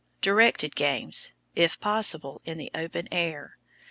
[0.19, 3.59] Directed games, if possible, in the open air.